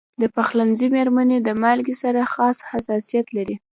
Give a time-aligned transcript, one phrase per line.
[0.21, 3.55] د پخلنځي میرمنې د مالګې سره خاص حساسیت لري.